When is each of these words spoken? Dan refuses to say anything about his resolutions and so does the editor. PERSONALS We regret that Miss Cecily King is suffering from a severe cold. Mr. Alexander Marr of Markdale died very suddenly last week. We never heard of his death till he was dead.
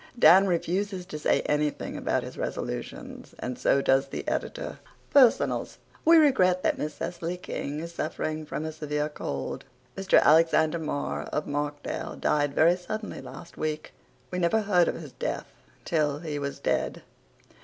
Dan 0.17 0.47
refuses 0.47 1.05
to 1.05 1.19
say 1.19 1.41
anything 1.41 1.95
about 1.95 2.23
his 2.23 2.35
resolutions 2.35 3.35
and 3.37 3.55
so 3.59 3.83
does 3.83 4.07
the 4.07 4.27
editor. 4.27 4.79
PERSONALS 5.11 5.77
We 6.03 6.17
regret 6.17 6.63
that 6.63 6.79
Miss 6.79 6.95
Cecily 6.95 7.37
King 7.37 7.81
is 7.81 7.93
suffering 7.93 8.47
from 8.47 8.65
a 8.65 8.71
severe 8.71 9.09
cold. 9.09 9.63
Mr. 9.95 10.19
Alexander 10.19 10.79
Marr 10.79 11.25
of 11.25 11.45
Markdale 11.45 12.15
died 12.15 12.55
very 12.55 12.77
suddenly 12.77 13.21
last 13.21 13.57
week. 13.57 13.93
We 14.31 14.39
never 14.39 14.61
heard 14.61 14.87
of 14.87 14.95
his 14.99 15.11
death 15.11 15.45
till 15.85 16.17
he 16.17 16.39
was 16.39 16.57
dead. 16.57 17.03